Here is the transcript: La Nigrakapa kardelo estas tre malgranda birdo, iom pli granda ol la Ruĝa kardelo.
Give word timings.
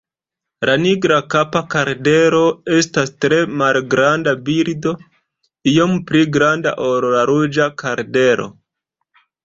La 0.69 0.75
Nigrakapa 0.83 1.61
kardelo 1.73 2.39
estas 2.79 3.13
tre 3.27 3.39
malgranda 3.61 4.35
birdo, 4.49 4.97
iom 5.77 5.97
pli 6.09 6.27
granda 6.39 6.77
ol 6.91 7.11
la 7.17 7.25
Ruĝa 7.35 7.73
kardelo. 7.85 8.55